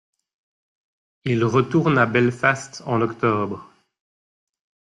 [1.25, 3.71] Il retourne à Belfast en octobre.